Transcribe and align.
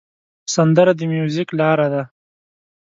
سندره 0.53 0.91
د 0.99 1.01
میوزیک 1.11 1.49
لاره 1.59 1.87
ده 1.93 2.03